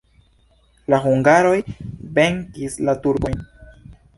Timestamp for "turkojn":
3.05-3.45